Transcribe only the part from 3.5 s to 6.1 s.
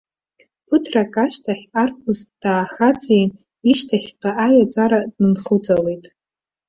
ишьҭахьҟа аиаҵәара дынхәыҵалеит.